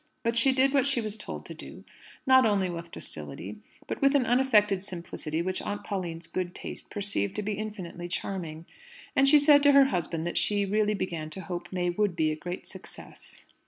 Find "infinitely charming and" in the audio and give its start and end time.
7.53-9.29